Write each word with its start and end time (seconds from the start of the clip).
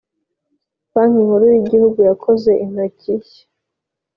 banki 0.93 1.25
nkuru 1.25 1.43
y’igihugu 1.51 1.99
yakoze 2.09 2.51
intoti 2.63 3.11
shya 3.27 3.43